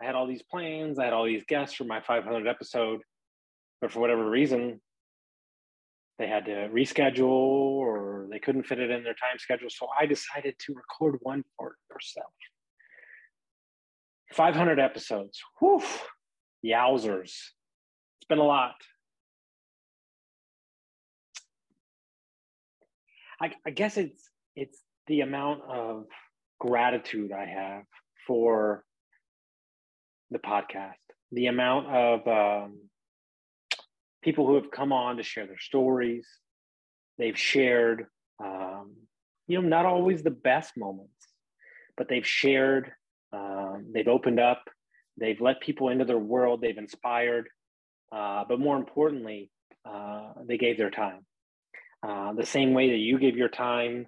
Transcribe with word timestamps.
I 0.00 0.04
had 0.04 0.14
all 0.14 0.26
these 0.26 0.42
plans, 0.42 0.98
I 0.98 1.04
had 1.04 1.12
all 1.12 1.24
these 1.24 1.44
guests 1.48 1.74
for 1.74 1.84
my 1.84 2.00
500 2.00 2.46
episode, 2.46 3.00
but 3.80 3.90
for 3.90 4.00
whatever 4.00 4.28
reason, 4.28 4.80
they 6.18 6.26
had 6.26 6.46
to 6.46 6.68
reschedule 6.68 7.28
or 7.28 8.26
they 8.30 8.38
couldn't 8.38 8.64
fit 8.64 8.78
it 8.78 8.90
in 8.90 9.04
their 9.04 9.14
time 9.14 9.38
schedule. 9.38 9.68
So 9.70 9.88
I 9.98 10.06
decided 10.06 10.54
to 10.66 10.74
record 10.74 11.18
one 11.22 11.44
for 11.56 11.76
yourself. 11.90 12.32
500 14.32 14.80
episodes. 14.80 15.40
Whew. 15.60 15.82
Yowzers. 16.64 17.32
It's 18.18 18.28
been 18.28 18.38
a 18.38 18.44
lot. 18.44 18.74
I, 23.40 23.52
I 23.66 23.70
guess 23.70 23.98
it's 23.98 24.30
it's 24.54 24.80
the 25.06 25.20
amount 25.20 25.60
of 25.68 26.06
gratitude 26.58 27.32
I 27.32 27.44
have 27.44 27.82
for 28.26 28.82
the 30.30 30.38
podcast, 30.38 30.94
the 31.32 31.46
amount 31.46 31.86
of 31.88 32.26
um, 32.28 32.78
people 34.22 34.46
who 34.46 34.56
have 34.56 34.70
come 34.70 34.92
on 34.92 35.16
to 35.16 35.22
share 35.22 35.46
their 35.46 35.58
stories. 35.58 36.26
They've 37.18 37.38
shared, 37.38 38.06
um, 38.42 38.94
you 39.46 39.60
know, 39.60 39.68
not 39.68 39.86
always 39.86 40.22
the 40.22 40.30
best 40.30 40.76
moments, 40.76 41.12
but 41.96 42.08
they've 42.08 42.26
shared, 42.26 42.92
um, 43.32 43.86
they've 43.94 44.08
opened 44.08 44.40
up, 44.40 44.64
they've 45.16 45.40
let 45.40 45.60
people 45.60 45.88
into 45.88 46.04
their 46.04 46.18
world, 46.18 46.60
they've 46.60 46.76
inspired, 46.76 47.48
uh, 48.12 48.44
but 48.48 48.60
more 48.60 48.76
importantly, 48.76 49.50
uh, 49.88 50.32
they 50.46 50.58
gave 50.58 50.76
their 50.76 50.90
time. 50.90 51.24
Uh, 52.06 52.32
the 52.34 52.44
same 52.46 52.74
way 52.74 52.90
that 52.90 52.98
you 52.98 53.18
give 53.18 53.36
your 53.36 53.48
time 53.48 54.06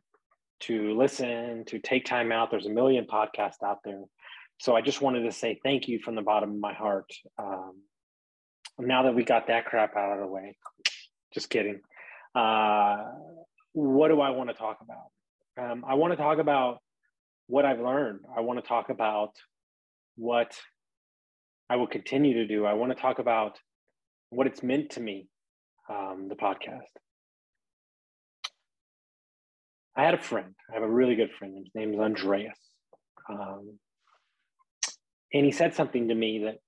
to 0.60 0.96
listen, 0.96 1.64
to 1.66 1.78
take 1.78 2.04
time 2.04 2.32
out, 2.32 2.50
there's 2.50 2.66
a 2.66 2.70
million 2.70 3.06
podcasts 3.06 3.62
out 3.64 3.78
there 3.84 4.02
so 4.58 4.74
I 4.74 4.80
just 4.80 5.00
wanted 5.00 5.22
to 5.22 5.32
say 5.32 5.58
thank 5.62 5.88
you 5.88 6.00
from 6.00 6.14
the 6.14 6.22
bottom 6.22 6.50
of 6.50 6.58
my 6.58 6.74
heart. 6.74 7.10
Um, 7.38 7.82
now 8.78 9.04
that 9.04 9.14
we 9.14 9.24
got 9.24 9.46
that 9.48 9.66
crap 9.66 9.96
out 9.96 10.12
of 10.12 10.20
the 10.20 10.26
way, 10.26 10.56
just 11.32 11.50
kidding. 11.50 11.80
Uh, 12.34 13.04
what 13.72 14.08
do 14.08 14.20
I 14.20 14.30
want 14.30 14.50
to 14.50 14.54
talk 14.54 14.78
about? 14.82 15.70
Um, 15.70 15.84
I 15.86 15.94
want 15.94 16.12
to 16.12 16.16
talk 16.16 16.38
about 16.38 16.78
what 17.46 17.64
I've 17.64 17.80
learned. 17.80 18.20
I 18.36 18.40
want 18.40 18.62
to 18.62 18.66
talk 18.66 18.90
about 18.90 19.30
what 20.16 20.56
I 21.70 21.76
will 21.76 21.86
continue 21.86 22.34
to 22.34 22.46
do. 22.46 22.64
I 22.64 22.74
want 22.74 22.94
to 22.94 23.00
talk 23.00 23.18
about 23.18 23.58
what 24.30 24.46
it's 24.46 24.62
meant 24.62 24.90
to 24.90 25.00
me, 25.00 25.28
um, 25.88 26.26
the 26.28 26.36
podcast. 26.36 26.82
I 29.96 30.04
had 30.04 30.14
a 30.14 30.18
friend. 30.18 30.54
I 30.70 30.74
have 30.74 30.82
a 30.82 30.90
really 30.90 31.16
good 31.16 31.30
friend. 31.38 31.56
His 31.56 31.74
name 31.74 31.94
is 31.94 32.00
Andreas. 32.00 32.58
Um, 33.28 33.78
and 35.32 35.44
he 35.44 35.52
said 35.52 35.74
something 35.74 36.08
to 36.08 36.14
me 36.14 36.44
that 36.44 36.58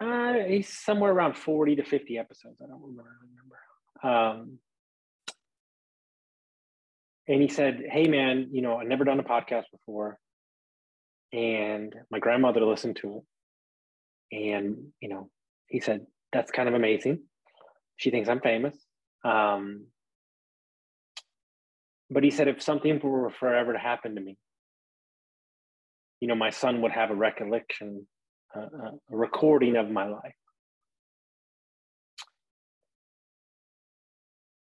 uh, 0.00 0.46
he's 0.46 0.68
somewhere 0.68 1.12
around 1.12 1.36
40 1.36 1.76
to 1.76 1.84
50 1.84 2.18
episodes. 2.18 2.56
I 2.62 2.66
don't 2.66 2.82
remember. 2.82 3.08
Um, 4.02 4.58
and 7.26 7.42
he 7.42 7.48
said, 7.48 7.82
Hey, 7.90 8.06
man, 8.06 8.48
you 8.52 8.62
know, 8.62 8.76
I've 8.76 8.86
never 8.86 9.04
done 9.04 9.20
a 9.20 9.24
podcast 9.24 9.64
before. 9.72 10.18
And 11.32 11.94
my 12.10 12.20
grandmother 12.20 12.64
listened 12.64 12.96
to 13.02 13.22
it. 14.32 14.54
And, 14.54 14.92
you 15.00 15.08
know, 15.08 15.30
he 15.66 15.80
said, 15.80 16.06
That's 16.32 16.50
kind 16.50 16.68
of 16.68 16.74
amazing. 16.74 17.22
She 17.96 18.10
thinks 18.10 18.28
I'm 18.28 18.40
famous. 18.40 18.76
Um, 19.24 19.86
but 22.08 22.22
he 22.22 22.30
said, 22.30 22.46
If 22.46 22.62
something 22.62 23.00
were 23.02 23.30
forever 23.30 23.72
to 23.72 23.78
happen 23.78 24.14
to 24.14 24.20
me, 24.20 24.38
you 26.20 26.28
know, 26.28 26.34
my 26.34 26.50
son 26.50 26.82
would 26.82 26.92
have 26.92 27.10
a 27.10 27.14
recollection, 27.14 28.06
uh, 28.56 28.60
a 28.60 29.16
recording 29.16 29.76
of 29.76 29.90
my 29.90 30.06
life. 30.06 30.34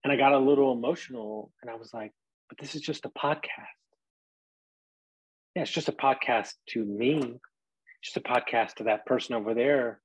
And 0.03 0.13
I 0.13 0.15
got 0.15 0.33
a 0.33 0.39
little 0.39 0.71
emotional 0.71 1.51
and 1.61 1.69
I 1.69 1.75
was 1.75 1.93
like, 1.93 2.11
but 2.47 2.57
this 2.57 2.75
is 2.75 2.81
just 2.81 3.05
a 3.05 3.09
podcast. 3.09 3.43
Yeah, 5.55 5.63
it's 5.63 5.71
just 5.71 5.89
a 5.89 5.93
podcast 5.93 6.53
to 6.69 6.83
me, 6.83 7.39
just 8.03 8.17
a 8.17 8.21
podcast 8.21 8.75
to 8.75 8.85
that 8.85 9.05
person 9.05 9.35
over 9.35 9.53
there. 9.53 9.99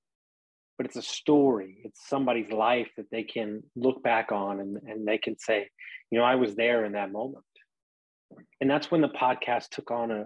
But 0.77 0.87
it's 0.87 0.97
a 0.97 1.03
story, 1.03 1.79
it's 1.85 2.09
somebody's 2.09 2.51
life 2.51 2.91
that 2.97 3.11
they 3.13 3.23
can 3.23 3.63
look 3.77 4.03
back 4.03 4.33
on 4.33 4.59
and, 4.61 4.77
and 4.89 5.07
they 5.07 5.19
can 5.19 5.39
say, 5.39 5.69
you 6.11 6.19
know, 6.19 6.25
I 6.25 6.35
was 6.35 6.57
there 6.57 6.85
in 6.85 6.93
that 6.93 7.13
moment. 7.13 7.45
And 8.61 8.69
that's 8.69 8.91
when 8.91 9.01
the 9.01 9.09
podcast 9.09 9.69
took 9.69 9.93
on 9.93 10.11
a, 10.11 10.25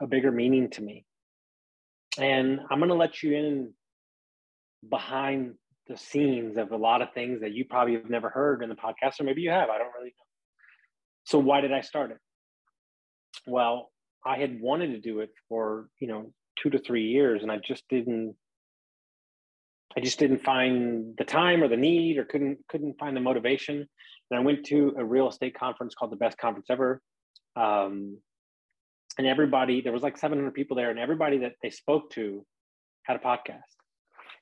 a, 0.00 0.06
bigger 0.06 0.30
meaning 0.30 0.70
to 0.70 0.82
me. 0.82 1.04
And 2.18 2.60
I'm 2.70 2.78
going 2.78 2.88
to 2.88 2.94
let 2.94 3.22
you 3.22 3.36
in 3.36 3.72
behind 4.88 5.54
the 5.88 5.96
scenes 5.96 6.56
of 6.56 6.72
a 6.72 6.76
lot 6.76 7.02
of 7.02 7.12
things 7.12 7.40
that 7.40 7.52
you 7.52 7.64
probably 7.64 7.94
have 7.94 8.08
never 8.08 8.28
heard 8.28 8.62
in 8.62 8.68
the 8.68 8.74
podcast, 8.74 9.20
or 9.20 9.24
maybe 9.24 9.42
you 9.42 9.50
have. 9.50 9.68
I 9.68 9.78
don't 9.78 9.92
really 9.96 10.08
know. 10.08 10.24
So, 11.24 11.38
why 11.38 11.60
did 11.60 11.72
I 11.72 11.80
start 11.80 12.10
it? 12.10 12.18
Well, 13.46 13.90
I 14.24 14.38
had 14.38 14.60
wanted 14.60 14.88
to 14.88 15.00
do 15.00 15.20
it 15.20 15.30
for, 15.48 15.88
you 16.00 16.08
know, 16.08 16.32
two 16.60 16.70
to 16.70 16.78
three 16.78 17.08
years, 17.08 17.42
and 17.42 17.50
I 17.50 17.58
just 17.58 17.84
didn't. 17.88 18.34
I 19.96 20.00
just 20.00 20.20
didn't 20.20 20.44
find 20.44 21.16
the 21.18 21.24
time 21.24 21.64
or 21.64 21.68
the 21.68 21.76
need, 21.76 22.18
or 22.18 22.24
couldn't 22.24 22.58
couldn't 22.68 22.98
find 22.98 23.16
the 23.16 23.20
motivation. 23.20 23.86
And 24.30 24.40
I 24.40 24.42
went 24.42 24.66
to 24.66 24.94
a 24.96 25.04
real 25.04 25.28
estate 25.28 25.58
conference 25.58 25.94
called 25.94 26.12
the 26.12 26.16
Best 26.16 26.38
Conference 26.38 26.68
Ever, 26.70 27.00
um, 27.56 28.18
and 29.20 29.26
everybody 29.26 29.82
there 29.82 29.92
was 29.92 30.02
like 30.02 30.16
700 30.16 30.54
people 30.54 30.78
there 30.78 30.88
and 30.88 30.98
everybody 30.98 31.36
that 31.40 31.52
they 31.62 31.68
spoke 31.68 32.10
to 32.12 32.42
had 33.02 33.16
a 33.16 33.20
podcast. 33.20 33.60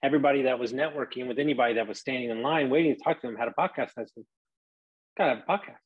Everybody 0.05 0.43
that 0.43 0.61
was 0.61 0.73
networking 0.73 1.27
with 1.27 1.41
anybody 1.41 1.75
that 1.75 1.89
was 1.89 1.99
standing 1.99 2.31
in 2.31 2.43
line 2.43 2.71
waiting 2.71 2.95
to 2.95 3.01
talk 3.03 3.21
to 3.21 3.27
them 3.27 3.35
had 3.35 3.49
a 3.49 3.55
podcast. 3.59 3.91
I 3.99 4.05
said 4.05 4.25
have 5.17 5.39
a 5.39 5.51
podcast. 5.51 5.83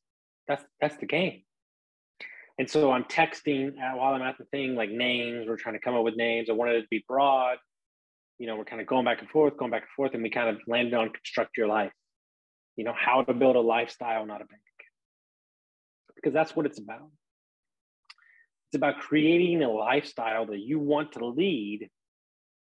That's 0.46 0.62
that's 0.78 0.98
the 0.98 1.06
game. 1.06 1.40
And 2.58 2.68
so 2.68 2.92
i'm 2.92 3.04
texting 3.04 3.68
uh, 3.78 3.96
while 3.96 4.12
i'm 4.12 4.20
at 4.20 4.36
the 4.36 4.44
thing 4.44 4.74
like 4.74 4.90
names 4.90 5.46
we're 5.48 5.56
trying 5.56 5.74
to 5.74 5.80
come 5.80 5.94
up 5.94 6.04
with 6.04 6.16
names. 6.16 6.50
I 6.50 6.52
wanted 6.52 6.74
it 6.74 6.82
to 6.82 6.88
be 6.90 7.02
broad. 7.08 7.56
You 8.38 8.46
know 8.46 8.56
we're 8.56 8.66
kind 8.66 8.82
of 8.82 8.86
going 8.86 9.06
back 9.06 9.22
and 9.22 9.30
forth 9.30 9.56
going 9.56 9.70
back 9.70 9.84
and 9.84 9.90
forth 9.96 10.12
and 10.12 10.22
we 10.22 10.28
kind 10.28 10.50
of 10.50 10.60
landed 10.66 10.92
on 10.92 11.08
construct 11.08 11.56
your 11.56 11.66
life. 11.66 11.92
You 12.76 12.84
know 12.84 12.94
how 12.94 13.22
to 13.22 13.32
build 13.32 13.56
a 13.56 13.60
lifestyle 13.60 14.26
not 14.26 14.42
a 14.42 14.44
bank 14.44 14.60
because 16.14 16.34
that's 16.34 16.54
what 16.54 16.66
it's 16.66 16.78
about 16.78 17.08
it's 18.72 18.78
about 18.78 19.00
creating 19.00 19.62
a 19.62 19.70
lifestyle 19.70 20.46
that 20.46 20.60
you 20.60 20.78
want 20.78 21.12
to 21.12 21.26
lead 21.26 21.90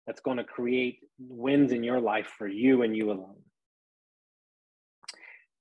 that's 0.07 0.21
going 0.21 0.37
to 0.37 0.43
create 0.43 0.97
wins 1.19 1.71
in 1.71 1.83
your 1.83 2.01
life 2.01 2.31
for 2.35 2.47
you 2.47 2.81
and 2.81 2.97
you 2.97 3.11
alone. 3.11 3.35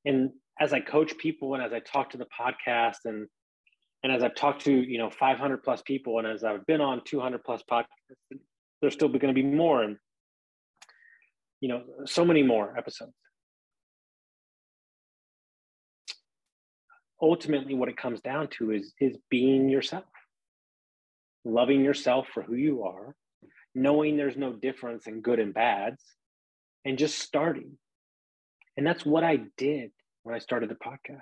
And 0.06 0.30
as 0.58 0.72
I 0.72 0.80
coach 0.80 1.18
people 1.18 1.52
and 1.52 1.62
as 1.62 1.74
I 1.74 1.80
talk 1.80 2.10
to 2.10 2.16
the 2.16 2.26
podcast 2.26 3.04
and 3.04 3.26
and 4.02 4.10
as 4.10 4.22
I've 4.22 4.34
talked 4.34 4.64
to, 4.64 4.72
you 4.72 4.96
know, 4.96 5.10
500 5.10 5.62
plus 5.62 5.82
people 5.82 6.18
and 6.18 6.26
as 6.26 6.42
I've 6.42 6.64
been 6.64 6.80
on 6.80 7.02
200 7.04 7.44
plus 7.44 7.62
podcasts, 7.70 7.84
there's 8.80 8.94
still 8.94 9.08
going 9.08 9.28
to 9.28 9.34
be 9.34 9.44
more 9.44 9.82
and 9.82 9.98
you 11.60 11.68
know, 11.68 11.82
so 12.06 12.24
many 12.24 12.42
more 12.42 12.74
episodes. 12.76 13.12
Ultimately 17.20 17.74
what 17.74 17.90
it 17.90 17.98
comes 17.98 18.22
down 18.22 18.48
to 18.56 18.70
is 18.70 18.94
is 18.98 19.18
being 19.28 19.68
yourself 19.68 20.04
loving 21.44 21.84
yourself 21.84 22.28
for 22.32 22.42
who 22.42 22.54
you 22.54 22.84
are, 22.84 23.14
knowing 23.74 24.16
there's 24.16 24.36
no 24.36 24.52
difference 24.52 25.06
in 25.06 25.20
good 25.20 25.38
and 25.38 25.54
bads, 25.54 26.02
and 26.84 26.98
just 26.98 27.18
starting. 27.18 27.78
And 28.76 28.86
that's 28.86 29.04
what 29.04 29.24
I 29.24 29.40
did 29.56 29.90
when 30.22 30.34
I 30.34 30.38
started 30.38 30.70
the 30.70 30.74
podcast. 30.74 31.20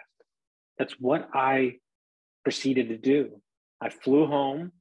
That's 0.79 0.95
what 0.95 1.29
I 1.35 1.77
proceeded 2.45 2.89
to 2.89 2.97
do. 2.97 3.41
I 3.81 3.91
flew 3.91 4.27
home. 4.27 4.73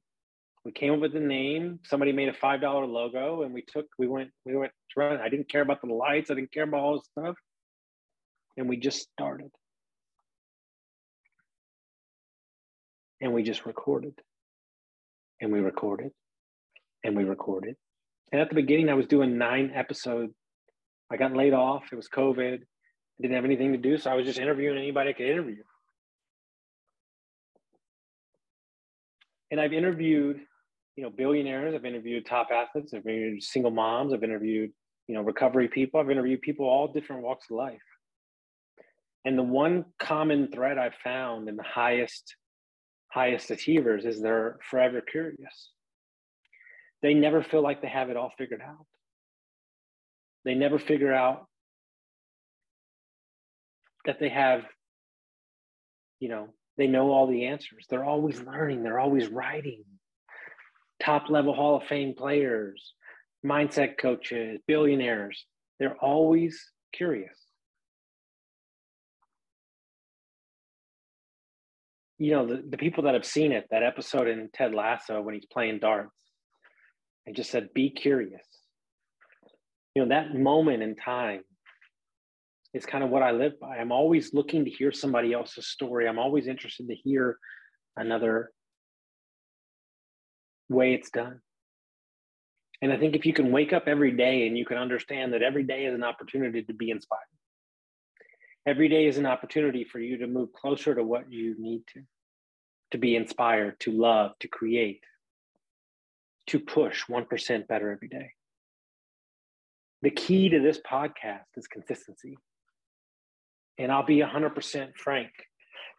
We 0.64 0.72
came 0.72 0.92
up 0.92 1.00
with 1.00 1.12
the 1.12 1.20
name. 1.20 1.80
Somebody 1.84 2.12
made 2.12 2.28
a 2.28 2.34
five 2.34 2.60
dollar 2.60 2.86
logo, 2.86 3.42
and 3.42 3.54
we 3.54 3.62
took. 3.62 3.86
We 3.98 4.06
went. 4.06 4.30
We 4.44 4.56
went 4.56 4.72
to 4.92 5.00
run. 5.00 5.20
I 5.20 5.28
didn't 5.28 5.48
care 5.48 5.62
about 5.62 5.80
the 5.80 5.92
lights. 5.92 6.30
I 6.30 6.34
didn't 6.34 6.52
care 6.52 6.64
about 6.64 6.80
all 6.80 6.94
this 6.94 7.08
stuff, 7.18 7.36
and 8.56 8.68
we 8.68 8.76
just 8.76 9.10
started. 9.10 9.50
And 13.22 13.34
we 13.34 13.42
just 13.42 13.66
recorded 13.66 14.14
and 15.40 15.52
we 15.52 15.60
recorded 15.60 16.10
and 17.04 17.16
we 17.16 17.24
recorded 17.24 17.76
And 18.32 18.40
at 18.40 18.48
the 18.48 18.54
beginning, 18.54 18.88
I 18.90 18.94
was 18.94 19.06
doing 19.06 19.38
nine 19.38 19.72
episodes. 19.74 20.34
I 21.10 21.16
got 21.16 21.34
laid 21.34 21.52
off. 21.52 21.84
It 21.92 21.96
was 21.96 22.08
COVID. 22.08 22.54
I 22.54 23.22
didn't 23.22 23.34
have 23.34 23.44
anything 23.44 23.72
to 23.72 23.78
do. 23.78 23.98
So 23.98 24.10
I 24.10 24.14
was 24.14 24.26
just 24.26 24.38
interviewing 24.38 24.78
anybody 24.78 25.10
I 25.10 25.12
could 25.12 25.26
interview. 25.26 25.62
And 29.50 29.60
I've 29.60 29.72
interviewed, 29.72 30.40
you 30.96 31.02
know, 31.02 31.10
billionaires. 31.10 31.74
I've 31.74 31.84
interviewed 31.84 32.24
top 32.24 32.48
athletes. 32.54 32.94
I've 32.94 33.06
interviewed 33.06 33.42
single 33.42 33.72
moms. 33.72 34.12
I've 34.12 34.22
interviewed, 34.22 34.70
you 35.08 35.14
know, 35.14 35.22
recovery 35.22 35.68
people. 35.68 35.98
I've 35.98 36.10
interviewed 36.10 36.42
people 36.42 36.66
all 36.66 36.92
different 36.92 37.22
walks 37.22 37.46
of 37.50 37.56
life. 37.56 37.80
And 39.24 39.36
the 39.36 39.42
one 39.42 39.86
common 39.98 40.50
thread 40.52 40.78
I've 40.78 40.94
found 41.02 41.48
in 41.48 41.56
the 41.56 41.64
highest, 41.64 42.36
highest 43.10 43.50
achievers 43.50 44.04
is 44.04 44.20
they're 44.20 44.58
forever 44.70 45.00
curious. 45.00 45.70
They 47.02 47.14
never 47.14 47.42
feel 47.42 47.62
like 47.62 47.82
they 47.82 47.88
have 47.88 48.10
it 48.10 48.16
all 48.16 48.32
figured 48.36 48.62
out. 48.62 48.86
They 50.44 50.54
never 50.54 50.78
figure 50.78 51.12
out 51.12 51.46
that 54.06 54.18
they 54.20 54.28
have, 54.28 54.62
you 56.18 56.28
know, 56.28 56.48
they 56.78 56.86
know 56.86 57.10
all 57.10 57.26
the 57.26 57.46
answers. 57.46 57.86
They're 57.90 58.04
always 58.04 58.40
learning, 58.40 58.82
they're 58.82 59.00
always 59.00 59.28
writing. 59.28 59.84
Top 61.02 61.30
level 61.30 61.54
Hall 61.54 61.76
of 61.76 61.84
Fame 61.84 62.14
players, 62.16 62.94
mindset 63.44 63.98
coaches, 63.98 64.60
billionaires, 64.66 65.44
they're 65.78 65.96
always 65.96 66.62
curious. 66.92 67.36
You 72.20 72.32
know, 72.32 72.46
the, 72.46 72.62
the 72.68 72.76
people 72.76 73.04
that 73.04 73.14
have 73.14 73.24
seen 73.24 73.50
it, 73.50 73.66
that 73.70 73.82
episode 73.82 74.28
in 74.28 74.50
Ted 74.52 74.74
Lasso 74.74 75.20
when 75.22 75.34
he's 75.34 75.46
playing 75.46 75.78
darts, 75.80 76.14
and 77.26 77.34
just 77.34 77.50
said, 77.50 77.74
be 77.74 77.90
curious. 77.90 78.46
You 79.94 80.02
know, 80.02 80.08
that 80.10 80.34
moment 80.34 80.82
in 80.82 80.96
time 80.96 81.40
is 82.74 82.86
kind 82.86 83.02
of 83.02 83.10
what 83.10 83.22
I 83.22 83.32
live 83.32 83.58
by. 83.58 83.78
I'm 83.78 83.90
always 83.90 84.34
looking 84.34 84.64
to 84.66 84.70
hear 84.70 84.92
somebody 84.92 85.32
else's 85.32 85.66
story. 85.66 86.06
I'm 86.06 86.18
always 86.18 86.46
interested 86.46 86.88
to 86.88 86.94
hear 86.94 87.38
another 87.96 88.50
way 90.68 90.94
it's 90.94 91.10
done. 91.10 91.40
And 92.82 92.92
I 92.92 92.98
think 92.98 93.16
if 93.16 93.26
you 93.26 93.32
can 93.32 93.50
wake 93.50 93.72
up 93.72 93.84
every 93.86 94.12
day 94.12 94.46
and 94.46 94.56
you 94.56 94.64
can 94.64 94.78
understand 94.78 95.32
that 95.32 95.42
every 95.42 95.64
day 95.64 95.86
is 95.86 95.94
an 95.94 96.04
opportunity 96.04 96.62
to 96.62 96.72
be 96.72 96.90
inspired, 96.90 97.20
every 98.66 98.88
day 98.88 99.06
is 99.06 99.18
an 99.18 99.26
opportunity 99.26 99.84
for 99.84 99.98
you 99.98 100.18
to 100.18 100.26
move 100.26 100.52
closer 100.52 100.94
to 100.94 101.02
what 101.02 101.30
you 101.32 101.54
need 101.58 101.82
to, 101.94 102.02
to 102.92 102.98
be 102.98 103.16
inspired, 103.16 103.78
to 103.80 103.92
love, 103.92 104.32
to 104.40 104.48
create, 104.48 105.02
to 106.48 106.58
push 106.58 107.04
1% 107.06 107.68
better 107.68 107.90
every 107.90 108.08
day. 108.08 108.32
The 110.02 110.10
key 110.10 110.48
to 110.48 110.60
this 110.60 110.78
podcast 110.78 111.44
is 111.56 111.66
consistency. 111.66 112.38
And 113.78 113.92
I'll 113.92 114.06
be 114.06 114.18
100% 114.18 114.96
frank. 114.96 115.30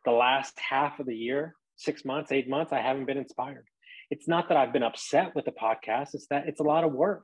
The 0.06 0.12
last 0.12 0.58
half 0.58 1.00
of 1.00 1.06
the 1.06 1.16
year, 1.16 1.56
six 1.78 2.04
months, 2.04 2.32
eight 2.32 2.50
months, 2.50 2.74
I 2.74 2.82
haven't 2.82 3.06
been 3.06 3.18
inspired. 3.18 3.66
It's 4.10 4.28
not 4.28 4.50
that 4.50 4.58
I've 4.58 4.74
been 4.74 4.84
upset 4.84 5.36
with 5.36 5.46
the 5.46 5.52
podcast, 5.52 6.10
it's 6.14 6.28
that 6.28 6.48
it's 6.48 6.60
a 6.60 6.64
lot 6.64 6.84
of 6.84 6.92
work 6.92 7.24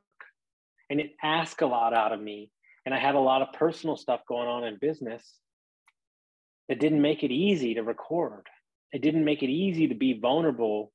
and 0.90 1.00
it 1.00 1.12
asks 1.22 1.62
a 1.62 1.66
lot 1.66 1.94
out 1.94 2.14
of 2.14 2.22
me. 2.22 2.52
And 2.88 2.96
I 2.96 3.00
had 3.00 3.16
a 3.16 3.20
lot 3.20 3.42
of 3.42 3.52
personal 3.52 3.98
stuff 3.98 4.22
going 4.30 4.48
on 4.48 4.64
in 4.64 4.78
business 4.80 5.22
that 6.70 6.80
didn't 6.80 7.02
make 7.02 7.22
it 7.22 7.32
easy 7.32 7.74
to 7.74 7.84
record. 7.84 8.48
It 8.94 9.02
didn't 9.02 9.26
make 9.26 9.44
it 9.44 9.50
easy 9.50 9.90
to 9.90 9.94
be 9.94 10.18
vulnerable 10.18 10.94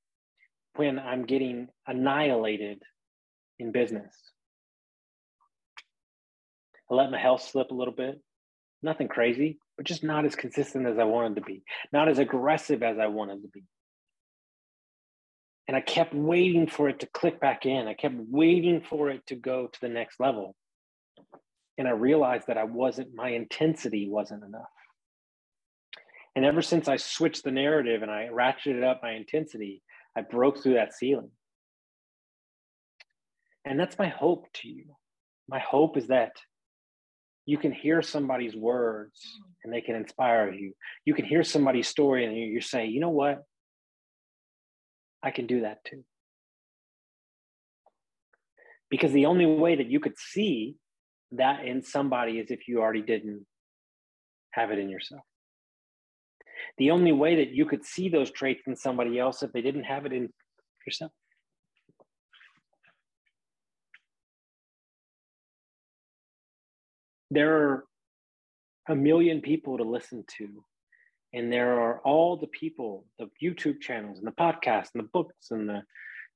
when 0.76 0.98
I'm 0.98 1.26
getting 1.26 1.68
annihilated 1.86 2.80
in 3.58 3.72
business. 3.72 4.10
I 6.90 6.94
let 6.94 7.10
my 7.10 7.18
health 7.20 7.42
slip 7.42 7.70
a 7.70 7.74
little 7.74 7.92
bit 7.92 8.22
nothing 8.82 9.08
crazy, 9.08 9.58
but 9.76 9.84
just 9.84 10.02
not 10.02 10.24
as 10.24 10.34
consistent 10.34 10.86
as 10.86 10.98
I 10.98 11.04
wanted 11.04 11.34
to 11.34 11.42
be, 11.42 11.62
not 11.92 12.08
as 12.08 12.18
aggressive 12.18 12.82
as 12.82 12.98
I 12.98 13.08
wanted 13.08 13.42
to 13.42 13.48
be. 13.48 13.64
And 15.68 15.76
I 15.76 15.82
kept 15.82 16.14
waiting 16.14 16.68
for 16.68 16.88
it 16.88 17.00
to 17.00 17.06
click 17.06 17.38
back 17.38 17.66
in. 17.66 17.86
I 17.86 17.92
kept 17.92 18.14
waiting 18.16 18.80
for 18.80 19.10
it 19.10 19.26
to 19.26 19.34
go 19.34 19.66
to 19.66 19.80
the 19.82 19.90
next 19.90 20.18
level. 20.20 20.56
And 21.78 21.88
I 21.88 21.92
realized 21.92 22.48
that 22.48 22.58
I 22.58 22.64
wasn't, 22.64 23.14
my 23.14 23.30
intensity 23.30 24.08
wasn't 24.08 24.44
enough. 24.44 24.70
And 26.34 26.44
ever 26.44 26.62
since 26.62 26.88
I 26.88 26.96
switched 26.96 27.44
the 27.44 27.50
narrative 27.50 28.02
and 28.02 28.10
I 28.10 28.28
ratcheted 28.32 28.84
up 28.84 29.00
my 29.02 29.12
intensity, 29.12 29.82
I 30.16 30.22
broke 30.22 30.62
through 30.62 30.74
that 30.74 30.94
ceiling. 30.94 31.30
And 33.64 33.78
that's 33.78 33.98
my 33.98 34.08
hope 34.08 34.46
to 34.54 34.68
you. 34.68 34.84
My 35.48 35.60
hope 35.60 35.96
is 35.96 36.08
that 36.08 36.32
you 37.44 37.58
can 37.58 37.72
hear 37.72 38.02
somebody's 38.02 38.54
words 38.54 39.20
and 39.64 39.72
they 39.72 39.80
can 39.80 39.94
inspire 39.94 40.50
you. 40.52 40.74
You 41.04 41.14
can 41.14 41.24
hear 41.24 41.42
somebody's 41.42 41.88
story 41.88 42.24
and 42.24 42.36
you 42.36 42.60
say, 42.60 42.86
you 42.86 43.00
know 43.00 43.10
what? 43.10 43.42
I 45.22 45.30
can 45.30 45.46
do 45.46 45.62
that 45.62 45.84
too. 45.84 46.04
Because 48.90 49.12
the 49.12 49.26
only 49.26 49.46
way 49.46 49.76
that 49.76 49.90
you 49.90 50.00
could 50.00 50.18
see 50.18 50.76
that 51.32 51.64
in 51.64 51.82
somebody 51.82 52.38
is 52.38 52.50
if 52.50 52.68
you 52.68 52.80
already 52.80 53.02
didn't 53.02 53.44
have 54.52 54.70
it 54.70 54.78
in 54.78 54.88
yourself. 54.88 55.22
The 56.78 56.90
only 56.90 57.12
way 57.12 57.36
that 57.36 57.50
you 57.50 57.66
could 57.66 57.84
see 57.84 58.08
those 58.08 58.30
traits 58.30 58.62
in 58.66 58.76
somebody 58.76 59.18
else 59.18 59.42
if 59.42 59.52
they 59.52 59.62
didn't 59.62 59.84
have 59.84 60.06
it 60.06 60.12
in 60.12 60.28
yourself. 60.86 61.12
there 67.32 67.56
are 67.56 67.84
a 68.88 68.94
million 68.94 69.40
people 69.40 69.78
to 69.78 69.84
listen 69.84 70.24
to 70.38 70.64
and 71.32 71.50
there 71.50 71.80
are 71.80 72.00
all 72.00 72.36
the 72.36 72.46
people 72.48 73.06
the 73.18 73.26
youtube 73.42 73.80
channels 73.80 74.18
and 74.18 74.26
the 74.26 74.32
podcasts 74.32 74.90
and 74.94 75.02
the 75.02 75.08
books 75.12 75.50
and 75.50 75.68
the 75.68 75.82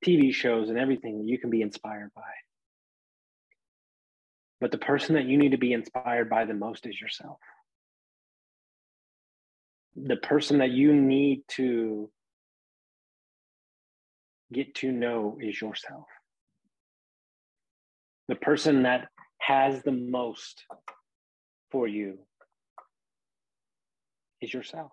tv 0.04 0.32
shows 0.32 0.70
and 0.70 0.78
everything 0.78 1.18
that 1.18 1.28
you 1.28 1.38
can 1.38 1.50
be 1.50 1.60
inspired 1.60 2.10
by 2.14 2.22
but 4.60 4.70
the 4.70 4.78
person 4.78 5.14
that 5.14 5.26
you 5.26 5.36
need 5.36 5.52
to 5.52 5.58
be 5.58 5.72
inspired 5.72 6.30
by 6.30 6.44
the 6.44 6.54
most 6.54 6.86
is 6.86 7.00
yourself. 7.00 7.38
The 9.96 10.16
person 10.16 10.58
that 10.58 10.70
you 10.70 10.92
need 10.92 11.42
to 11.52 12.10
get 14.52 14.74
to 14.76 14.92
know 14.92 15.38
is 15.40 15.60
yourself. 15.60 16.06
The 18.28 18.34
person 18.34 18.82
that 18.84 19.08
has 19.38 19.82
the 19.82 19.92
most 19.92 20.64
for 21.70 21.86
you 21.86 22.18
is 24.40 24.52
yourself. 24.52 24.92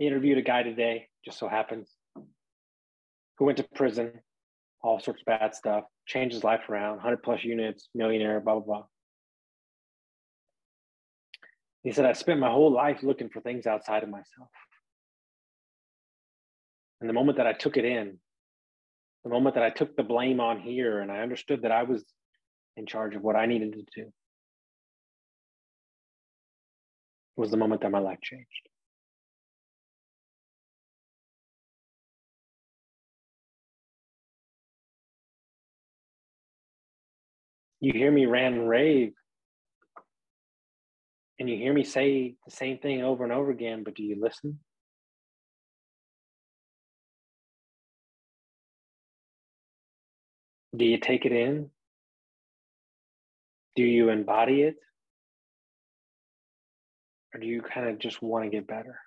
I 0.00 0.04
interviewed 0.04 0.38
a 0.38 0.42
guy 0.42 0.62
today, 0.62 1.08
just 1.24 1.38
so 1.38 1.48
happens, 1.48 1.90
who 3.36 3.44
went 3.44 3.58
to 3.58 3.64
prison, 3.74 4.12
all 4.82 5.00
sorts 5.00 5.20
of 5.20 5.26
bad 5.26 5.54
stuff, 5.54 5.84
changed 6.06 6.34
his 6.34 6.44
life 6.44 6.68
around, 6.68 6.96
100 6.96 7.22
plus 7.22 7.44
units, 7.44 7.88
millionaire, 7.94 8.40
blah, 8.40 8.54
blah, 8.54 8.62
blah. 8.62 8.84
He 11.82 11.92
said, 11.92 12.04
I 12.04 12.12
spent 12.12 12.40
my 12.40 12.50
whole 12.50 12.72
life 12.72 13.02
looking 13.02 13.30
for 13.30 13.40
things 13.40 13.66
outside 13.66 14.02
of 14.02 14.08
myself. 14.08 14.50
And 17.00 17.08
the 17.08 17.14
moment 17.14 17.38
that 17.38 17.46
I 17.46 17.52
took 17.52 17.76
it 17.76 17.84
in, 17.84 18.18
the 19.24 19.30
moment 19.30 19.54
that 19.54 19.64
I 19.64 19.70
took 19.70 19.96
the 19.96 20.02
blame 20.02 20.40
on 20.40 20.60
here 20.60 21.00
and 21.00 21.10
I 21.10 21.20
understood 21.20 21.62
that 21.62 21.72
I 21.72 21.84
was 21.84 22.04
in 22.76 22.86
charge 22.86 23.14
of 23.14 23.22
what 23.22 23.36
I 23.36 23.46
needed 23.46 23.72
to 23.72 24.02
do 24.02 24.12
was 27.36 27.50
the 27.50 27.56
moment 27.56 27.82
that 27.82 27.90
my 27.90 27.98
life 27.98 28.20
changed. 28.22 28.69
You 37.80 37.92
hear 37.92 38.10
me 38.10 38.26
rant 38.26 38.56
and 38.56 38.68
rave, 38.68 39.14
and 41.38 41.48
you 41.48 41.56
hear 41.56 41.72
me 41.72 41.82
say 41.82 42.34
the 42.44 42.50
same 42.50 42.78
thing 42.78 43.02
over 43.02 43.24
and 43.24 43.32
over 43.32 43.50
again, 43.50 43.84
but 43.84 43.94
do 43.94 44.02
you 44.02 44.20
listen? 44.20 44.60
Do 50.76 50.84
you 50.84 50.98
take 50.98 51.24
it 51.24 51.32
in? 51.32 51.70
Do 53.76 53.82
you 53.82 54.10
embody 54.10 54.62
it? 54.62 54.76
Or 57.32 57.40
do 57.40 57.46
you 57.46 57.62
kind 57.62 57.88
of 57.88 57.98
just 57.98 58.20
want 58.20 58.44
to 58.44 58.50
get 58.50 58.66
better? 58.66 58.98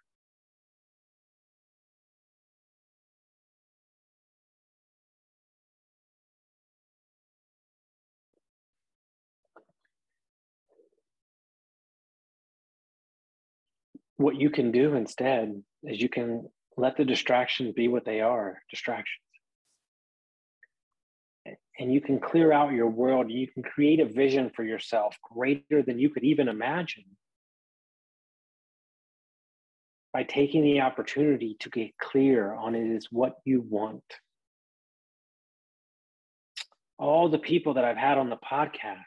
What 14.17 14.35
you 14.35 14.49
can 14.49 14.71
do 14.71 14.95
instead 14.95 15.61
is 15.83 16.01
you 16.01 16.09
can 16.09 16.47
let 16.77 16.97
the 16.97 17.05
distractions 17.05 17.73
be 17.73 17.87
what 17.87 18.05
they 18.05 18.21
are 18.21 18.61
distractions 18.69 19.23
and 21.79 21.93
you 21.93 22.01
can 22.01 22.19
clear 22.19 22.51
out 22.51 22.73
your 22.73 22.87
world. 22.87 23.31
You 23.31 23.47
can 23.47 23.63
create 23.63 23.99
a 23.99 24.05
vision 24.05 24.51
for 24.55 24.63
yourself 24.63 25.17
greater 25.21 25.81
than 25.81 25.99
you 25.99 26.09
could 26.09 26.23
even 26.23 26.47
imagine 26.47 27.05
by 30.11 30.23
taking 30.23 30.63
the 30.63 30.81
opportunity 30.81 31.57
to 31.61 31.69
get 31.69 31.97
clear 31.97 32.53
on 32.53 32.75
it 32.75 32.85
is 32.85 33.07
what 33.11 33.37
you 33.45 33.61
want. 33.67 34.03
All 36.99 37.29
the 37.29 37.39
people 37.39 37.73
that 37.73 37.83
I've 37.83 37.97
had 37.97 38.19
on 38.19 38.29
the 38.29 38.37
podcast, 38.37 38.99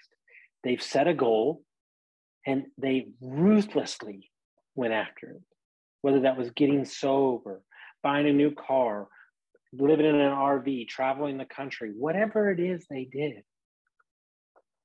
they've 0.65 0.83
set 0.83 1.07
a 1.07 1.15
goal 1.15 1.63
and 2.45 2.65
they 2.77 3.07
ruthlessly 3.21 4.29
went 4.77 4.93
after 4.93 5.31
it, 5.31 5.43
whether 6.03 6.21
that 6.21 6.37
was 6.37 6.51
getting 6.51 6.85
sober, 6.85 7.63
buying 8.03 8.29
a 8.29 8.33
new 8.33 8.53
car, 8.53 9.09
living 9.73 10.07
in 10.07 10.15
an 10.15 10.33
RV, 10.33 10.89
traveling 10.89 11.39
the 11.39 11.45
country, 11.45 11.93
whatever 11.97 12.51
it 12.51 12.61
is 12.61 12.87
they 12.89 13.05
did. 13.05 13.43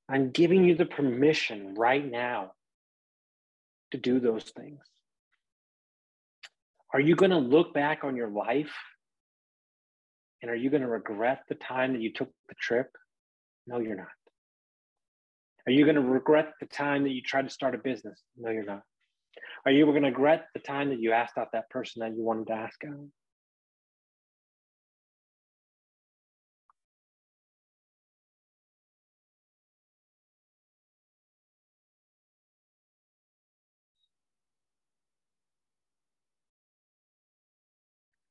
I'm 0.08 0.30
giving 0.30 0.64
you 0.64 0.74
the 0.74 0.86
permission 0.86 1.74
right 1.74 2.04
now 2.04 2.52
to 3.92 3.98
do 3.98 4.18
those 4.18 4.44
things. 4.44 4.80
Are 6.92 7.00
you 7.00 7.14
going 7.14 7.30
to 7.30 7.38
look 7.38 7.72
back 7.72 8.04
on 8.04 8.16
your 8.16 8.28
life 8.28 8.74
and 10.42 10.50
are 10.50 10.56
you 10.56 10.68
going 10.70 10.82
to 10.82 10.88
regret 10.88 11.42
the 11.48 11.54
time 11.54 11.92
that 11.92 12.02
you 12.02 12.12
took 12.12 12.28
the 12.48 12.54
trip? 12.60 12.90
No, 13.66 13.78
you're 13.78 13.96
not. 13.96 14.08
Are 15.66 15.72
you 15.72 15.84
going 15.84 15.94
to 15.94 16.02
regret 16.02 16.52
the 16.60 16.66
time 16.66 17.04
that 17.04 17.10
you 17.12 17.22
tried 17.22 17.48
to 17.48 17.54
start 17.54 17.74
a 17.74 17.78
business? 17.78 18.20
No, 18.36 18.50
you're 18.50 18.64
not. 18.64 18.82
Are 19.64 19.72
you 19.72 19.86
going 19.86 20.02
to 20.02 20.08
regret 20.08 20.48
the 20.54 20.60
time 20.60 20.90
that 20.90 21.00
you 21.00 21.12
asked 21.12 21.38
out 21.38 21.52
that 21.52 21.70
person 21.70 22.00
that 22.00 22.16
you 22.16 22.22
wanted 22.22 22.48
to 22.48 22.54
ask 22.54 22.82
out? 22.84 23.08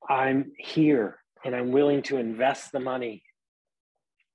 I'm 0.09 0.51
here 0.57 1.19
and 1.45 1.55
I'm 1.55 1.71
willing 1.71 2.01
to 2.03 2.17
invest 2.17 2.73
the 2.73 2.81
money 2.81 3.23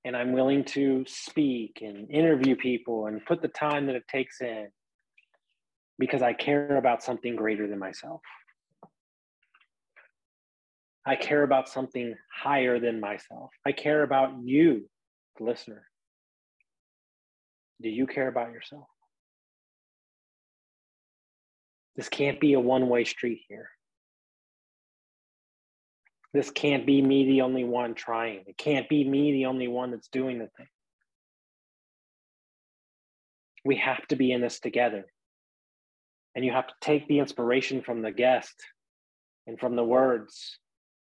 and 0.03 0.17
I'm 0.17 0.31
willing 0.31 0.63
to 0.65 1.05
speak 1.07 1.79
and 1.81 2.09
interview 2.09 2.55
people 2.55 3.05
and 3.05 3.23
put 3.25 3.43
the 3.43 3.47
time 3.47 3.85
that 3.85 3.95
it 3.95 4.07
takes 4.07 4.41
in 4.41 4.69
because 5.99 6.21
I 6.21 6.33
care 6.33 6.77
about 6.77 7.03
something 7.03 7.35
greater 7.35 7.67
than 7.67 7.79
myself. 7.79 8.21
I 11.05 11.15
care 11.15 11.43
about 11.43 11.69
something 11.69 12.15
higher 12.31 12.79
than 12.79 12.99
myself. 12.99 13.51
I 13.65 13.71
care 13.71 14.03
about 14.03 14.31
you, 14.43 14.89
the 15.37 15.45
listener. 15.45 15.83
Do 17.81 17.89
you 17.89 18.07
care 18.07 18.27
about 18.27 18.51
yourself? 18.51 18.87
This 21.95 22.09
can't 22.09 22.39
be 22.39 22.53
a 22.53 22.59
one 22.59 22.89
way 22.89 23.05
street 23.05 23.41
here. 23.47 23.69
This 26.33 26.51
can't 26.51 26.85
be 26.85 27.01
me 27.01 27.25
the 27.25 27.41
only 27.41 27.63
one 27.63 27.95
trying. 27.95 28.43
It 28.45 28.57
can't 28.57 28.89
be 28.89 29.07
me 29.07 29.31
the 29.31 29.45
only 29.45 29.67
one 29.67 29.91
that's 29.91 30.09
doing 30.09 30.37
the 30.37 30.49
thing. 30.57 30.67
We 33.65 33.77
have 33.77 34.05
to 34.09 34.15
be 34.15 34.31
in 34.31 34.41
this 34.41 34.59
together. 34.59 35.05
And 36.37 36.45
you 36.45 36.51
have 36.51 36.67
to 36.67 36.73
take 36.81 37.07
the 37.07 37.17
inspiration 37.17 37.81
from 37.81 38.03
the 38.03 38.11
guest 38.11 38.53
and 39.47 39.59
from 39.59 39.75
the 39.75 39.83
words, 39.83 40.59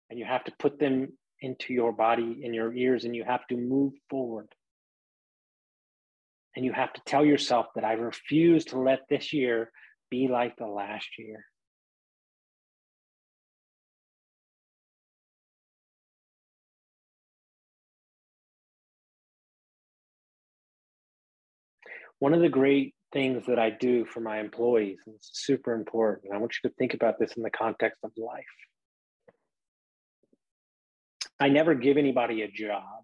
and 0.09 0.17
you 0.17 0.23
have 0.23 0.45
to 0.45 0.53
put 0.57 0.79
them 0.79 1.09
into 1.41 1.73
your 1.73 1.91
body, 1.91 2.39
in 2.41 2.53
your 2.53 2.73
ears, 2.73 3.03
and 3.03 3.13
you 3.13 3.25
have 3.25 3.45
to 3.47 3.57
move 3.57 3.91
forward. 4.09 4.47
And 6.55 6.63
you 6.63 6.71
have 6.71 6.93
to 6.93 7.01
tell 7.05 7.25
yourself 7.25 7.65
that 7.75 7.83
I 7.83 7.93
refuse 7.95 8.63
to 8.65 8.79
let 8.79 9.01
this 9.09 9.33
year 9.33 9.69
be 10.09 10.29
like 10.29 10.55
the 10.55 10.65
last 10.65 11.09
year. 11.19 11.43
one 22.19 22.33
of 22.33 22.41
the 22.41 22.49
great 22.49 22.95
things 23.13 23.45
that 23.47 23.59
I 23.59 23.69
do 23.69 24.05
for 24.05 24.19
my 24.19 24.39
employees, 24.39 24.99
and 25.05 25.15
it's 25.15 25.29
super 25.33 25.73
important, 25.73 26.33
I 26.33 26.37
want 26.37 26.53
you 26.61 26.69
to 26.69 26.75
think 26.75 26.93
about 26.93 27.19
this 27.19 27.33
in 27.33 27.43
the 27.43 27.49
context 27.49 27.99
of 28.03 28.11
life. 28.17 28.43
I 31.39 31.49
never 31.49 31.75
give 31.75 31.97
anybody 31.97 32.41
a 32.41 32.47
job. 32.47 33.03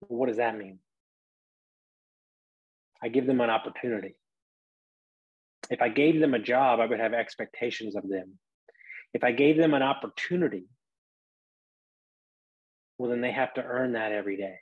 What 0.00 0.28
does 0.28 0.36
that 0.36 0.56
mean? 0.56 0.78
I 3.02 3.08
give 3.08 3.26
them 3.26 3.40
an 3.40 3.50
opportunity. 3.50 4.16
If 5.70 5.80
I 5.80 5.88
gave 5.88 6.20
them 6.20 6.34
a 6.34 6.38
job, 6.38 6.80
I 6.80 6.86
would 6.86 7.00
have 7.00 7.14
expectations 7.14 7.96
of 7.96 8.08
them. 8.08 8.38
If 9.14 9.24
I 9.24 9.32
gave 9.32 9.56
them 9.56 9.72
an 9.72 9.82
opportunity, 9.82 10.66
well, 12.98 13.10
then 13.10 13.22
they 13.22 13.32
have 13.32 13.54
to 13.54 13.62
earn 13.62 13.92
that 13.92 14.12
every 14.12 14.36
day 14.36 14.58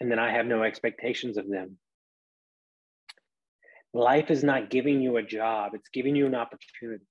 and 0.00 0.10
then 0.10 0.18
I 0.18 0.32
have 0.32 0.46
no 0.46 0.62
expectations 0.62 1.36
of 1.36 1.48
them. 1.48 1.78
Life 3.96 4.30
is 4.30 4.44
not 4.44 4.68
giving 4.68 5.00
you 5.00 5.16
a 5.16 5.22
job, 5.22 5.72
it's 5.72 5.88
giving 5.88 6.14
you 6.14 6.26
an 6.26 6.34
opportunity. 6.34 7.06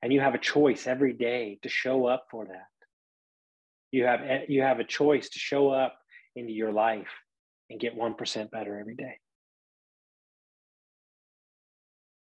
And 0.00 0.10
you 0.10 0.18
have 0.20 0.34
a 0.34 0.38
choice 0.38 0.86
every 0.86 1.12
day 1.12 1.58
to 1.62 1.68
show 1.68 2.06
up 2.06 2.28
for 2.30 2.46
that. 2.46 2.68
You 3.90 4.06
have, 4.06 4.22
eh, 4.22 4.46
you 4.48 4.62
have 4.62 4.80
a 4.80 4.84
choice 4.84 5.28
to 5.28 5.38
show 5.38 5.68
up 5.68 5.98
into 6.36 6.54
your 6.54 6.72
life 6.72 7.10
and 7.68 7.78
get 7.78 7.94
1% 7.94 8.50
better 8.50 8.80
every 8.80 8.94
day. 8.94 9.18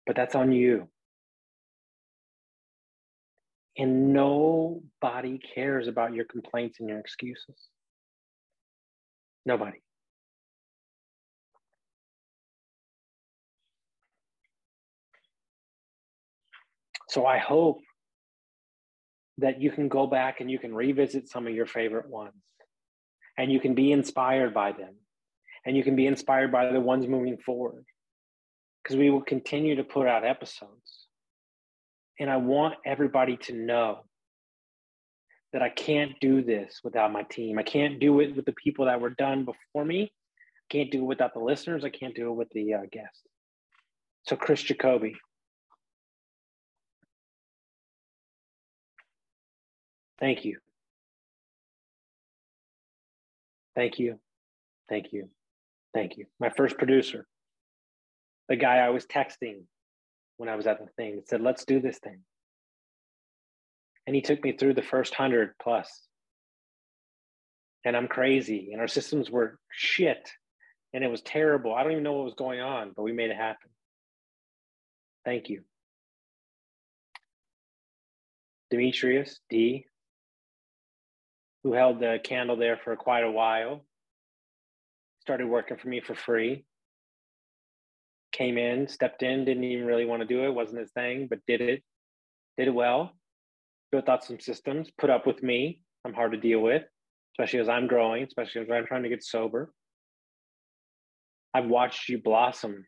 But 0.08 0.16
that's 0.16 0.34
on 0.34 0.52
you. 0.52 0.90
And 3.78 4.12
nobody 4.12 5.38
cares 5.38 5.88
about 5.88 6.16
your 6.16 6.26
complaints 6.26 6.80
and 6.80 6.90
your 6.90 6.98
excuses. 6.98 7.68
Nobody. 9.46 9.78
So 17.10 17.26
I 17.26 17.38
hope 17.38 17.80
that 19.38 19.62
you 19.62 19.72
can 19.72 19.88
go 19.88 20.08
back 20.08 20.40
and 20.40 20.50
you 20.50 20.60
can 20.60 20.74
revisit 20.74 21.30
some 21.30 21.48
of 21.48 21.54
your 21.54 21.68
favorite 21.68 22.10
ones 22.10 22.34
and 23.38 23.52
you 23.52 23.60
can 23.60 23.76
be 23.76 23.92
inspired 23.92 24.54
by 24.54 24.72
them 24.72 24.96
and 25.66 25.78
you 25.78 25.84
can 25.84 25.96
be 25.96 26.08
inspired 26.08 26.52
by 26.52 26.72
the 26.72 26.80
ones 26.80 27.08
moving 27.08 27.38
forward 27.38 27.86
because 28.82 28.98
we 28.98 29.10
will 29.10 29.22
continue 29.22 29.76
to 29.76 29.84
put 29.84 30.08
out 30.08 30.26
episodes. 30.26 31.08
And 32.20 32.30
I 32.30 32.38
want 32.38 32.76
everybody 32.86 33.38
to 33.44 33.54
know 33.54 34.06
that 35.54 35.62
I 35.62 35.70
can't 35.70 36.14
do 36.20 36.42
this 36.42 36.80
without 36.84 37.12
my 37.12 37.24
team. 37.24 37.60
I 37.60 37.64
can't 37.64 38.00
do 38.00 38.20
it 38.22 38.36
with 38.36 38.46
the 38.46 38.54
people 38.54 38.86
that 38.86 39.00
were 39.00 39.12
done 39.12 39.46
before 39.46 39.86
me. 39.86 40.04
I 40.04 40.68
can't 40.74 40.92
do 40.92 41.00
it 41.00 41.06
without 41.06 41.34
the 41.34 41.40
listeners. 41.40 41.84
I 41.84 41.90
can't 41.90 42.16
do 42.16 42.30
it 42.30 42.36
with 42.36 42.50
the 42.52 42.74
uh, 42.74 42.82
guests. 42.92 43.22
So, 44.24 44.36
Chris 44.36 44.62
Jacoby. 44.62 45.16
Thank 50.20 50.46
you. 50.46 50.60
Thank 53.76 54.00
you. 54.00 54.20
Thank 54.90 55.14
you. 55.14 55.30
Thank 55.94 56.18
you. 56.18 56.26
My 56.40 56.50
first 56.50 56.78
producer, 56.78 57.28
the 58.50 58.56
guy 58.56 58.78
I 58.78 58.90
was 58.90 59.06
texting 59.06 59.64
when 60.38 60.50
I 60.50 60.56
was 60.56 60.68
at 60.68 60.80
the 60.80 60.88
thing, 60.98 61.22
said, 61.26 61.42
let's 61.42 61.66
do 61.66 61.80
this 61.80 62.00
thing 62.00 62.22
and 64.08 64.16
he 64.16 64.22
took 64.22 64.42
me 64.42 64.54
through 64.54 64.74
the 64.74 64.82
first 64.82 65.14
hundred 65.14 65.52
plus. 65.62 66.02
And 67.86 67.96
I'm 67.96 68.08
crazy, 68.08 68.70
and 68.72 68.82
our 68.82 68.88
systems 68.88 69.30
were 69.30 69.60
shit, 69.70 70.30
and 70.94 71.04
it 71.04 71.12
was 71.12 71.22
terrible. 71.22 71.76
I 71.76 71.84
don't 71.84 71.92
even 71.92 72.04
know 72.04 72.14
what 72.14 72.26
was 72.26 72.34
going 72.34 72.60
on, 72.60 72.94
but 72.96 73.04
we 73.04 73.12
made 73.12 73.30
it 73.30 73.38
happen. 73.38 73.70
Thank 75.26 75.50
you. 75.50 75.62
Demetrius 78.72 79.40
D, 79.50 79.86
who 81.68 81.74
held 81.74 82.00
the 82.00 82.18
candle 82.24 82.56
there 82.56 82.78
for 82.78 82.96
quite 82.96 83.26
a 83.26 83.32
while, 83.32 83.84
started 85.20 85.48
working 85.48 85.76
for 85.76 85.90
me 85.90 86.00
for 86.00 86.16
free. 86.16 86.64
Came 88.32 88.58
in, 88.58 88.88
stepped 88.88 89.22
in, 89.22 89.44
didn't 89.44 89.66
even 89.66 89.86
really 89.86 90.06
want 90.06 90.22
to 90.22 90.28
do 90.28 90.46
it, 90.46 90.54
wasn't 90.54 90.80
his 90.80 90.92
thing, 90.92 91.28
but 91.30 91.40
did 91.46 91.60
it, 91.60 91.84
did 92.58 92.70
it 92.70 92.74
well 92.74 93.12
built 93.92 94.08
out 94.08 94.24
some 94.24 94.40
systems, 94.40 94.90
put 94.98 95.10
up 95.10 95.26
with 95.28 95.44
me. 95.44 95.82
I'm 96.06 96.14
hard 96.14 96.32
to 96.32 96.38
deal 96.38 96.60
with, 96.60 96.84
especially 97.34 97.60
as 97.60 97.70
I'm 97.70 97.88
growing, 97.88 98.24
especially 98.24 98.62
as 98.62 98.68
I'm 98.72 98.86
trying 98.86 99.04
to 99.04 99.10
get 99.10 99.24
sober. 99.24 99.72
I've 101.54 101.68
watched 101.68 102.10
you 102.10 102.18
blossom. 102.22 102.86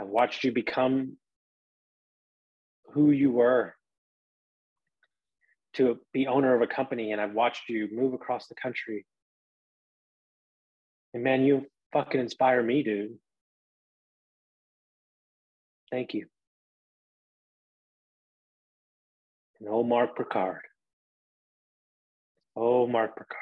I've 0.00 0.08
watched 0.08 0.44
you 0.44 0.52
become 0.52 1.16
who 2.92 3.10
you 3.10 3.30
were. 3.30 3.74
To 5.74 5.98
be 6.12 6.26
owner 6.26 6.54
of 6.54 6.62
a 6.62 6.66
company 6.66 7.12
and 7.12 7.20
I've 7.20 7.32
watched 7.32 7.68
you 7.68 7.88
move 7.92 8.14
across 8.14 8.48
the 8.48 8.54
country. 8.54 9.06
And 11.14 11.22
man, 11.22 11.44
you 11.44 11.66
fucking 11.92 12.20
inspire 12.20 12.62
me, 12.62 12.82
dude. 12.82 13.18
Thank 15.90 16.14
you. 16.14 16.26
And 19.58 19.68
oh, 19.68 19.82
Mark 19.82 20.16
Picard. 20.16 20.62
Oh, 22.56 22.86
Mark 22.86 23.16
Picard. 23.16 23.36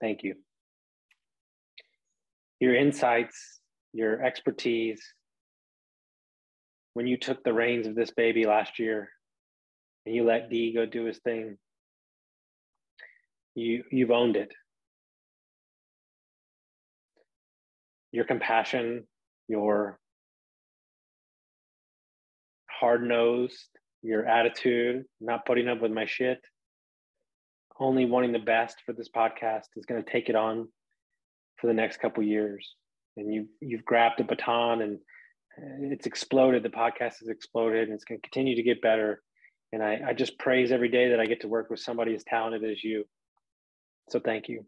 Thank 0.00 0.22
you. 0.22 0.34
Your 2.60 2.74
insights, 2.74 3.57
your 3.92 4.22
expertise, 4.22 5.02
when 6.94 7.06
you 7.06 7.16
took 7.16 7.42
the 7.44 7.52
reins 7.52 7.86
of 7.86 7.94
this 7.94 8.10
baby 8.10 8.44
last 8.44 8.78
year 8.78 9.08
and 10.04 10.14
you 10.14 10.24
let 10.24 10.50
D 10.50 10.72
go 10.74 10.86
do 10.86 11.04
his 11.04 11.18
thing, 11.18 11.56
you, 13.54 13.84
you've 13.90 14.10
owned 14.10 14.36
it. 14.36 14.52
Your 18.10 18.24
compassion, 18.24 19.06
your 19.48 19.98
hard 22.68 23.02
nosed, 23.02 23.68
your 24.02 24.26
attitude, 24.26 25.04
not 25.20 25.44
putting 25.44 25.68
up 25.68 25.80
with 25.82 25.92
my 25.92 26.06
shit, 26.06 26.40
only 27.78 28.06
wanting 28.06 28.32
the 28.32 28.38
best 28.38 28.76
for 28.86 28.92
this 28.92 29.08
podcast 29.08 29.64
is 29.76 29.84
going 29.84 30.02
to 30.02 30.10
take 30.10 30.28
it 30.28 30.36
on 30.36 30.68
for 31.56 31.66
the 31.66 31.74
next 31.74 32.00
couple 32.00 32.22
years. 32.22 32.74
And 33.18 33.34
you 33.34 33.48
you've 33.60 33.84
grabbed 33.84 34.20
a 34.20 34.24
baton 34.24 34.80
and 34.82 34.98
uh, 35.58 35.92
it's 35.92 36.06
exploded. 36.06 36.62
The 36.62 36.68
podcast 36.68 37.18
has 37.18 37.28
exploded 37.28 37.84
and 37.84 37.92
it's 37.92 38.04
going 38.04 38.20
to 38.20 38.28
continue 38.28 38.54
to 38.54 38.62
get 38.62 38.80
better. 38.80 39.22
And 39.72 39.82
I, 39.82 40.00
I 40.08 40.12
just 40.14 40.38
praise 40.38 40.70
every 40.72 40.88
day 40.88 41.10
that 41.10 41.20
I 41.20 41.26
get 41.26 41.40
to 41.42 41.48
work 41.48 41.68
with 41.68 41.80
somebody 41.80 42.14
as 42.14 42.24
talented 42.24 42.64
as 42.70 42.82
you. 42.82 43.04
So 44.08 44.20
thank 44.20 44.48
you. 44.48 44.64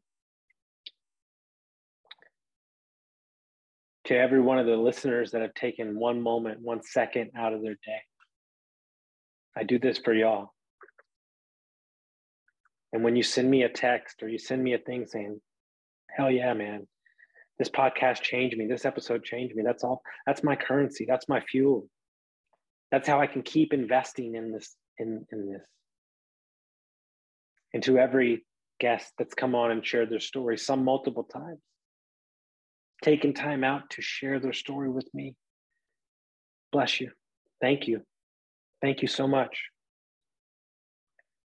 To 4.06 4.18
every 4.18 4.40
one 4.40 4.58
of 4.58 4.66
the 4.66 4.76
listeners 4.76 5.30
that 5.30 5.42
have 5.42 5.54
taken 5.54 5.98
one 5.98 6.20
moment, 6.20 6.60
one 6.60 6.82
second 6.82 7.30
out 7.38 7.52
of 7.52 7.62
their 7.62 7.74
day. 7.74 8.00
I 9.56 9.62
do 9.62 9.78
this 9.78 9.98
for 9.98 10.12
y'all. 10.12 10.52
And 12.92 13.04
when 13.04 13.14
you 13.14 13.22
send 13.22 13.48
me 13.48 13.62
a 13.62 13.68
text 13.68 14.22
or 14.22 14.28
you 14.28 14.38
send 14.38 14.62
me 14.62 14.74
a 14.74 14.78
thing 14.78 15.06
saying, 15.06 15.40
hell 16.10 16.30
yeah, 16.30 16.52
man, 16.54 16.88
this 17.60 17.68
podcast 17.68 18.22
changed 18.22 18.56
me, 18.56 18.66
this 18.66 18.86
episode 18.86 19.22
changed 19.22 19.54
me, 19.54 19.62
that's 19.62 19.84
all, 19.84 20.00
that's 20.26 20.42
my 20.42 20.56
currency, 20.56 21.04
that's 21.06 21.28
my 21.28 21.42
fuel. 21.42 21.86
That's 22.90 23.06
how 23.06 23.20
I 23.20 23.26
can 23.26 23.42
keep 23.42 23.74
investing 23.74 24.34
in 24.34 24.50
this, 24.50 24.74
in, 24.98 25.26
in 25.30 25.52
this. 25.52 25.62
And 27.74 27.82
to 27.82 27.98
every 27.98 28.46
guest 28.80 29.12
that's 29.18 29.34
come 29.34 29.54
on 29.54 29.70
and 29.72 29.86
shared 29.86 30.08
their 30.08 30.20
story, 30.20 30.56
some 30.56 30.84
multiple 30.84 31.22
times, 31.22 31.60
taking 33.04 33.34
time 33.34 33.62
out 33.62 33.90
to 33.90 34.00
share 34.00 34.40
their 34.40 34.54
story 34.54 34.88
with 34.90 35.08
me. 35.12 35.36
Bless 36.72 36.98
you. 36.98 37.10
Thank 37.60 37.86
you. 37.86 38.00
Thank 38.80 39.02
you 39.02 39.08
so 39.08 39.28
much. 39.28 39.66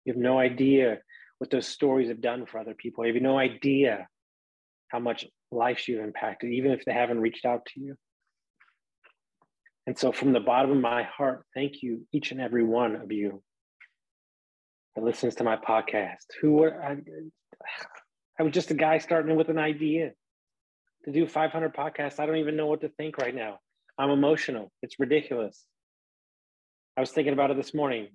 You 0.05 0.13
have 0.13 0.21
no 0.21 0.39
idea 0.39 0.97
what 1.37 1.51
those 1.51 1.67
stories 1.67 2.09
have 2.09 2.21
done 2.21 2.47
for 2.47 2.57
other 2.57 2.73
people. 2.73 3.05
You 3.05 3.13
have 3.13 3.21
no 3.21 3.37
idea 3.37 4.07
how 4.87 4.97
much 4.97 5.27
lives 5.51 5.87
you've 5.87 6.03
impacted, 6.03 6.51
even 6.51 6.71
if 6.71 6.85
they 6.85 6.93
haven't 6.93 7.19
reached 7.19 7.45
out 7.45 7.65
to 7.73 7.79
you. 7.79 7.95
And 9.87 9.97
so, 9.97 10.11
from 10.11 10.31
the 10.31 10.39
bottom 10.39 10.71
of 10.71 10.77
my 10.77 11.03
heart, 11.03 11.43
thank 11.53 11.81
you, 11.81 12.05
each 12.13 12.31
and 12.31 12.39
every 12.39 12.63
one 12.63 12.95
of 12.95 13.11
you 13.11 13.41
that 14.95 15.03
listens 15.03 15.35
to 15.35 15.43
my 15.43 15.57
podcast. 15.57 16.25
Who 16.41 16.65
I, 16.65 16.97
I 18.39 18.43
was 18.43 18.53
just 18.53 18.71
a 18.71 18.75
guy 18.75 18.99
starting 18.99 19.35
with 19.35 19.49
an 19.49 19.57
idea 19.57 20.11
to 21.05 21.11
do 21.11 21.27
500 21.27 21.73
podcasts. 21.75 22.19
I 22.19 22.25
don't 22.25 22.37
even 22.37 22.55
know 22.55 22.67
what 22.67 22.81
to 22.81 22.89
think 22.89 23.17
right 23.17 23.33
now. 23.33 23.59
I'm 23.97 24.11
emotional. 24.11 24.71
It's 24.81 24.99
ridiculous. 24.99 25.65
I 26.95 27.01
was 27.01 27.11
thinking 27.11 27.33
about 27.33 27.51
it 27.51 27.57
this 27.57 27.73
morning 27.73 28.09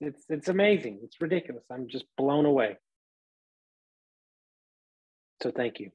it's 0.00 0.24
it's 0.28 0.48
amazing. 0.48 1.00
It's 1.02 1.20
ridiculous. 1.20 1.64
I'm 1.70 1.88
just 1.88 2.04
blown 2.16 2.44
away. 2.44 2.76
So 5.42 5.50
thank 5.50 5.80
you. 5.80 5.90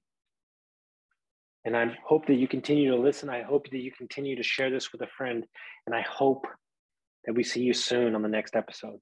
And 1.66 1.78
I 1.78 1.96
hope 2.04 2.26
that 2.28 2.36
you 2.36 2.48
continue 2.48 2.92
to 2.92 3.02
listen. 3.02 3.30
I 3.30 3.44
hope 3.44 3.70
that 3.70 3.78
you 3.78 3.92
continue 3.92 4.36
to 4.36 4.44
share 4.44 4.70
this 4.70 4.92
with 4.92 5.02
a 5.02 5.08
friend. 5.08 5.46
And 5.86 5.96
I 5.96 6.02
hope 6.02 6.46
that 7.26 7.34
we 7.34 7.44
see 7.44 7.62
you 7.62 7.74
soon 7.74 8.16
on 8.16 8.22
the 8.22 8.30
next 8.30 8.56
episode. 8.56 9.00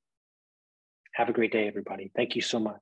Have 1.13 1.29
a 1.29 1.33
great 1.33 1.51
day, 1.51 1.67
everybody. 1.67 2.11
Thank 2.15 2.35
you 2.35 2.41
so 2.41 2.59
much. 2.59 2.81